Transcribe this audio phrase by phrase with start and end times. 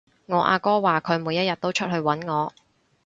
[0.25, 2.51] 我阿哥話佢每一日都出去搵我